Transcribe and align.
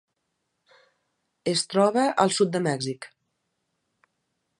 Es 1.53 1.61
troba 1.73 2.05
al 2.23 2.33
sud 2.39 2.55
de 2.57 2.63
Mèxic. 2.69 3.07